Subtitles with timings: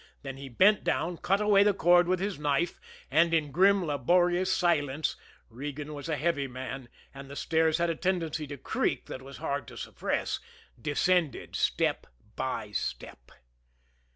[0.23, 4.51] Then he bent down, cut away the cord with his knife, and in grim, laborious
[4.51, 5.15] silence
[5.47, 9.37] Regan was a heavy man, and the stairs had a tendency to creak that was
[9.37, 10.39] hard to suppress
[10.81, 13.31] descended step by step.